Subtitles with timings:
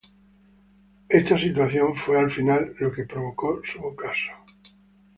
[1.09, 4.31] Esta situación fue, al final, la que provocó su ocaso.